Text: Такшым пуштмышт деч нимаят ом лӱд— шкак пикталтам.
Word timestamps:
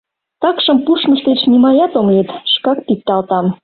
Такшым 0.41 0.77
пуштмышт 0.85 1.25
деч 1.27 1.39
нимаят 1.51 1.91
ом 1.99 2.07
лӱд— 2.15 2.29
шкак 2.53 2.77
пикталтам. 2.87 3.45